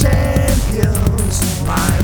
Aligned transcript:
champions. 0.00 1.66
My 1.66 2.03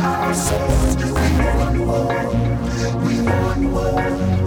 ourselves. 0.00 0.96
We 0.96 1.12
want 1.12 1.78
war. 1.86 2.30
We 3.06 3.22
want 3.22 3.64
war. 3.72 4.41